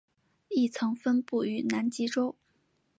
[0.49, 2.35] 亦曾分布于南极洲。